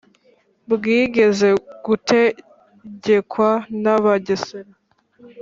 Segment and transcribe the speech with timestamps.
[0.71, 1.49] bwigeze
[1.85, 3.49] gutegekwa
[3.81, 4.71] n'abagesera.